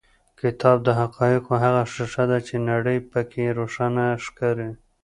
[0.41, 4.69] کتاب د حقایقو هغه ښیښه ده چې نړۍ په کې روښانه ښکاري.